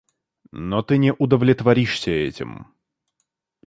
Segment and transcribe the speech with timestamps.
[0.51, 2.73] Но ты не удовлетворишься этим.